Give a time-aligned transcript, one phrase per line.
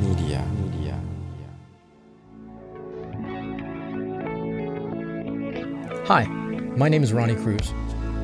[0.00, 0.44] Media.
[0.60, 1.00] Media.
[6.06, 6.26] Hi,
[6.76, 7.72] my name is Ronnie Cruz.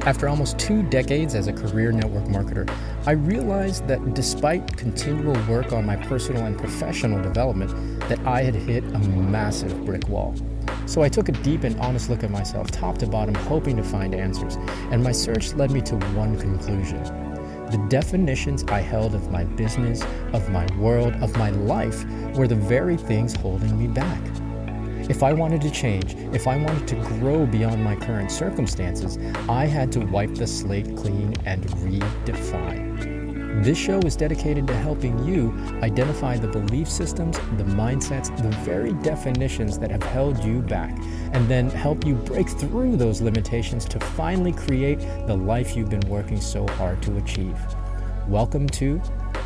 [0.04, 2.68] After almost two decades as a career network marketer,
[3.06, 7.70] I realized that despite continual work on my personal and professional development,
[8.08, 10.34] that I had hit a massive brick wall.
[10.86, 13.84] So I took a deep and honest look at myself, top to bottom, hoping to
[13.84, 14.56] find answers,
[14.90, 17.31] and my search led me to one conclusion.
[17.73, 20.02] The definitions I held of my business,
[20.34, 22.05] of my world, of my life
[22.37, 24.20] were the very things holding me back.
[25.09, 29.16] If I wanted to change, if I wanted to grow beyond my current circumstances,
[29.48, 33.12] I had to wipe the slate clean and redefine.
[33.56, 35.52] This show is dedicated to helping you
[35.83, 40.91] identify the belief systems, the mindsets, the very definitions that have held you back,
[41.33, 46.09] and then help you break through those limitations to finally create the life you've been
[46.09, 47.59] working so hard to achieve.
[48.27, 49.01] Welcome to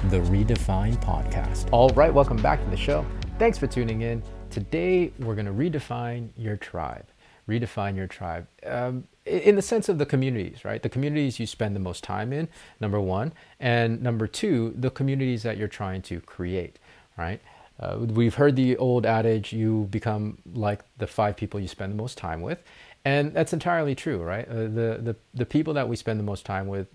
[0.08, 1.68] the Redefine Podcast.
[1.72, 3.04] All right, welcome back to the show.
[3.40, 4.22] Thanks for tuning in.
[4.50, 7.08] Today, we're going to redefine your tribe.
[7.48, 10.82] Redefine your tribe um, in the sense of the communities, right?
[10.82, 12.48] The communities you spend the most time in,
[12.80, 13.32] number one.
[13.60, 16.78] And number two, the communities that you're trying to create,
[17.18, 17.40] right?
[17.78, 21.96] Uh, we've heard the old adage, you become like the five people you spend the
[21.96, 22.62] most time with.
[23.04, 24.48] And that's entirely true, right?
[24.48, 26.88] Uh, the, the, the people that we spend the most time with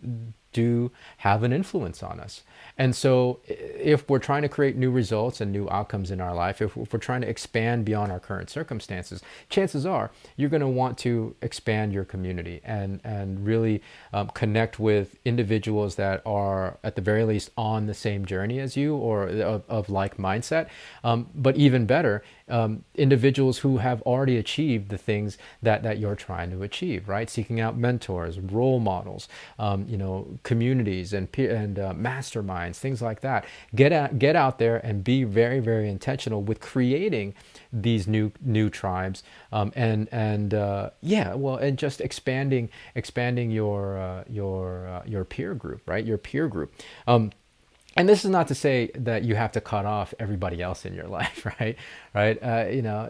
[0.51, 2.43] do have an influence on us.
[2.77, 6.61] And so, if we're trying to create new results and new outcomes in our life,
[6.61, 10.97] if, we're trying to expand beyond our current circumstances, chances are you're going to want
[10.99, 13.81] to expand your community and, and really
[14.13, 18.77] um, connect with individuals that are, at the very least, on the same journey as
[18.77, 20.67] you or of, of like mindset.
[21.03, 26.15] Um, but even better, um, individuals who have already achieved the things that, that you're
[26.15, 27.29] trying to achieve, right?
[27.29, 33.21] Seeking out mentors, role models, um, you know, communities and and uh, masterminds, things like
[33.21, 33.45] that.
[33.75, 37.33] Get out, get out there and be very, very intentional with creating
[37.71, 43.97] these new new tribes um, and and uh, yeah, well, and just expanding expanding your
[43.97, 46.05] uh, your uh, your peer group, right?
[46.05, 46.73] Your peer group.
[47.07, 47.31] Um,
[47.97, 50.93] and this is not to say that you have to cut off everybody else in
[50.93, 51.77] your life right
[52.13, 53.09] right uh, you know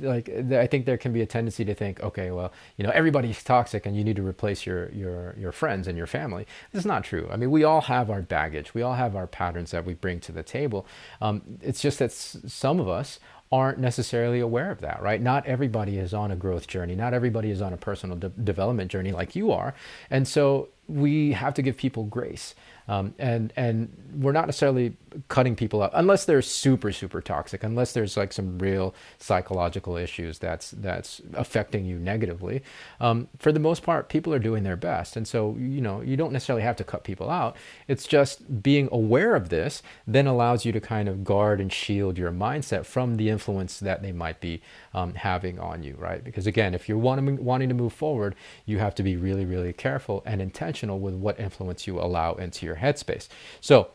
[0.00, 3.42] like i think there can be a tendency to think okay well you know everybody's
[3.42, 6.86] toxic and you need to replace your your your friends and your family this is
[6.86, 9.84] not true i mean we all have our baggage we all have our patterns that
[9.84, 10.86] we bring to the table
[11.20, 13.18] um, it's just that s- some of us
[13.52, 15.20] aren't necessarily aware of that, right?
[15.20, 16.96] Not everybody is on a growth journey.
[16.96, 19.74] Not everybody is on a personal de- development journey like you are.
[20.10, 22.54] And so we have to give people grace.
[22.86, 24.94] Um, and and we're not necessarily
[25.28, 30.38] cutting people out unless they're super super toxic, unless there's like some real psychological issues
[30.38, 32.62] that's that's affecting you negatively.
[33.00, 36.16] Um, for the most part, people are doing their best, and so you know you
[36.18, 37.56] don't necessarily have to cut people out.
[37.88, 42.18] It's just being aware of this then allows you to kind of guard and shield
[42.18, 44.60] your mindset from the influence that they might be
[44.92, 46.22] um, having on you, right?
[46.22, 48.34] Because again, if you're wanting wanting to move forward,
[48.66, 52.66] you have to be really really careful and intentional with what influence you allow into
[52.66, 53.28] your headspace.
[53.60, 53.88] So,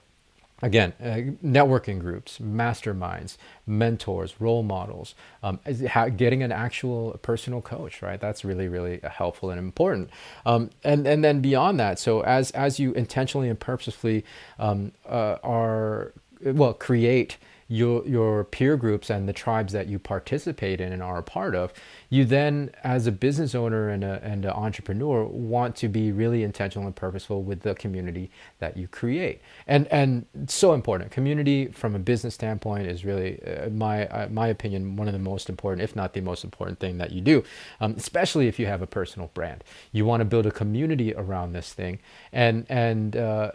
[0.62, 8.02] again, uh, networking groups, masterminds, mentors, role models, um, how, getting an actual personal coach,
[8.02, 8.20] right?
[8.20, 10.10] That's really, really helpful and important.
[10.46, 14.26] Um, and and then beyond that, so as as you intentionally and purposefully
[14.58, 16.14] um, uh, are
[16.44, 17.38] well create
[17.72, 21.54] your your peer groups and the tribes that you participate in and are a part
[21.54, 21.72] of,
[22.10, 26.44] you then, as a business owner and, a, and an entrepreneur, want to be really
[26.44, 29.40] intentional and purposeful with the community that you create.
[29.68, 31.12] And and so important.
[31.12, 35.20] Community from a business standpoint is really, uh, my uh, my opinion, one of the
[35.20, 37.44] most important, if not the most important thing that you do.
[37.80, 41.54] Um, especially if you have a personal brand, you want to build a community around
[41.54, 42.00] this thing
[42.34, 43.52] and and uh,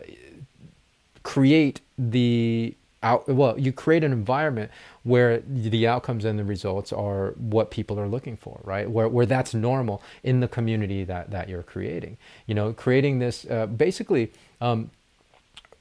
[1.25, 4.71] create the out well you create an environment
[5.05, 8.91] where the outcomes and the results are what people are looking for right?
[8.91, 12.17] Where, where that's normal in the community that that you're creating.
[12.47, 14.91] You know creating this uh, basically um,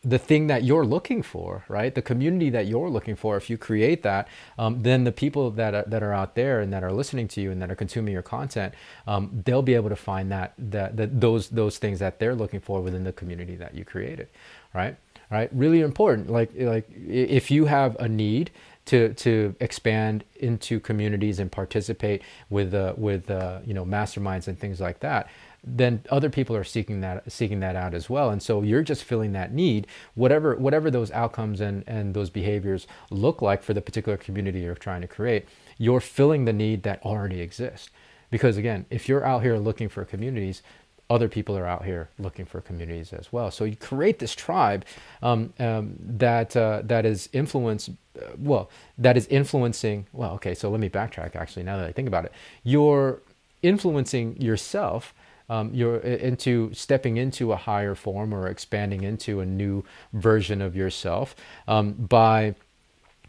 [0.03, 1.95] the thing that you're looking for, right?
[1.95, 3.37] The community that you're looking for.
[3.37, 6.73] If you create that, um, then the people that are, that are out there and
[6.73, 8.73] that are listening to you and that are consuming your content,
[9.07, 12.59] um, they'll be able to find that, that that those those things that they're looking
[12.59, 14.27] for within the community that you created,
[14.73, 14.97] right?
[15.31, 15.49] right?
[15.53, 16.29] Really important.
[16.29, 18.51] Like like if you have a need
[18.85, 24.59] to to expand into communities and participate with uh, with uh, you know masterminds and
[24.59, 25.29] things like that
[25.63, 29.03] then other people are seeking that seeking that out as well and so you're just
[29.03, 33.81] filling that need whatever whatever those outcomes and and those behaviors look like for the
[33.81, 35.45] particular community you're trying to create
[35.77, 37.89] you're filling the need that already exists
[38.29, 40.61] because again if you're out here looking for communities
[41.09, 43.51] other people are out here looking for communities as well.
[43.51, 44.85] So you create this tribe
[45.21, 47.89] um, um, that uh, that is influenced.
[47.89, 50.07] Uh, well, that is influencing.
[50.13, 50.55] Well, okay.
[50.55, 51.35] So let me backtrack.
[51.35, 52.31] Actually, now that I think about it,
[52.63, 53.21] you're
[53.61, 55.13] influencing yourself.
[55.53, 60.75] Um, you're into stepping into a higher form or expanding into a new version of
[60.75, 61.35] yourself
[61.67, 62.55] um, by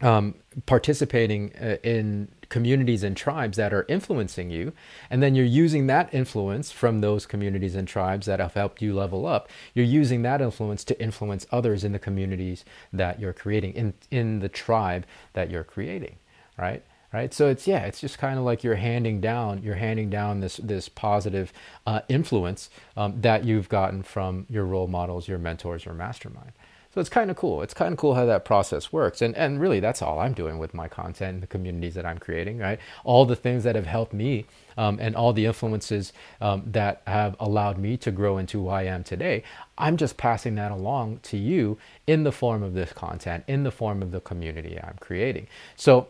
[0.01, 0.33] um,
[0.65, 4.73] participating uh, in communities and tribes that are influencing you,
[5.09, 8.93] and then you're using that influence from those communities and tribes that have helped you
[8.93, 9.49] level up.
[9.75, 14.39] You're using that influence to influence others in the communities that you're creating, in in
[14.39, 16.15] the tribe that you're creating,
[16.57, 16.81] right?
[17.15, 17.33] Right.
[17.33, 20.57] So it's yeah, it's just kind of like you're handing down, you're handing down this
[20.57, 21.53] this positive
[21.87, 26.51] uh, influence um, that you've gotten from your role models, your mentors, your mastermind.
[26.93, 27.61] So it's kind of cool.
[27.61, 29.21] It's kind of cool how that process works.
[29.21, 32.57] And, and really, that's all I'm doing with my content, the communities that I'm creating,
[32.57, 32.79] right?
[33.05, 34.45] All the things that have helped me
[34.77, 38.83] um, and all the influences um, that have allowed me to grow into who I
[38.83, 39.43] am today,
[39.77, 41.77] I'm just passing that along to you
[42.07, 45.47] in the form of this content, in the form of the community I'm creating.
[45.77, 46.07] So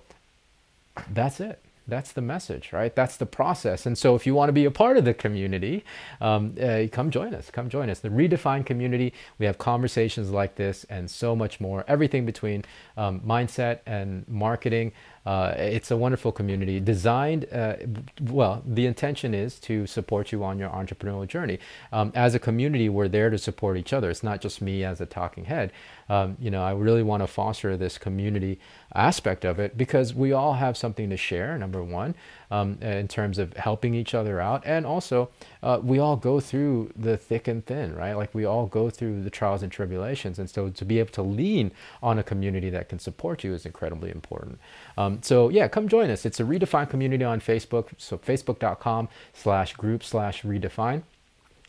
[1.13, 2.95] that's it that's the message, right?
[2.95, 3.85] That's the process.
[3.85, 5.83] And so, if you want to be a part of the community,
[6.19, 7.51] um, uh, come join us.
[7.51, 7.99] Come join us.
[7.99, 11.85] The Redefined community, we have conversations like this and so much more.
[11.87, 12.65] Everything between
[12.97, 14.93] um, mindset and marketing.
[15.25, 17.45] Uh, it's a wonderful community designed.
[17.51, 17.75] Uh,
[18.21, 21.59] well, the intention is to support you on your entrepreneurial journey.
[21.91, 24.09] Um, as a community, we're there to support each other.
[24.09, 25.71] It's not just me as a talking head.
[26.09, 28.59] Um, you know, I really want to foster this community
[28.93, 31.57] aspect of it because we all have something to share.
[31.57, 32.15] Number one,
[32.51, 35.29] um, in terms of helping each other out, and also
[35.63, 38.13] uh, we all go through the thick and thin, right?
[38.13, 41.21] Like we all go through the trials and tribulations, and so to be able to
[41.21, 41.71] lean
[42.01, 44.59] on a community that can support you is incredibly important.
[44.97, 46.25] Um, so yeah, come join us.
[46.25, 47.89] It's a redefined community on Facebook.
[47.97, 51.03] So facebook.com slash group slash redefine.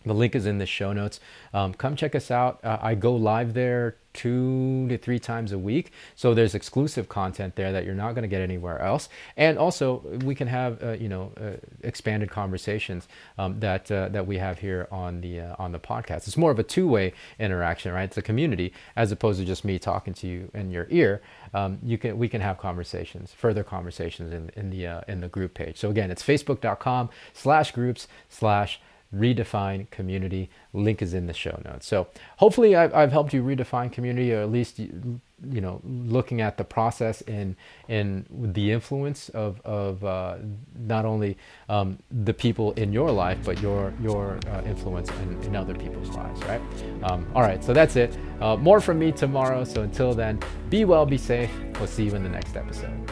[0.06, 1.20] The link is in the show notes.
[1.52, 2.64] Um, come check us out.
[2.64, 5.92] Uh, I go live there two to three times a week.
[6.14, 9.10] So there's exclusive content there that you're not going to get anywhere else.
[9.36, 13.06] And also, we can have uh, you know uh, expanded conversations
[13.38, 16.26] um, that uh, that we have here on the uh, on the podcast.
[16.26, 18.04] It's more of a two-way interaction, right?
[18.04, 21.20] It's a community as opposed to just me talking to you in your ear.
[21.52, 25.28] Um, you can we can have conversations, further conversations in in the uh, in the
[25.28, 25.76] group page.
[25.76, 28.80] So again, it's facebook.com/groups/slash slash
[29.14, 30.50] redefine community.
[30.72, 31.86] Link is in the show notes.
[31.86, 35.20] So hopefully I've, I've helped you redefine community, or at least you,
[35.60, 37.56] know looking at the process in
[37.88, 40.36] in the influence of of uh,
[40.78, 41.36] not only
[41.68, 46.10] um, the people in your life, but your your uh, influence in, in, other people's
[46.10, 46.42] lives.
[46.44, 46.60] Right.
[47.02, 47.62] Um, all right.
[47.62, 48.16] So that's it.
[48.40, 49.64] Uh, more from me tomorrow.
[49.64, 51.50] So until then, be well, be safe.
[51.78, 53.05] We'll see you in the next episode.